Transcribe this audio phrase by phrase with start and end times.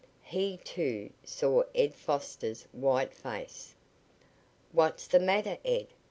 [0.23, 3.75] He, too, saw Ed Foster's white face.
[4.71, 5.85] "What's the matter, Ed?"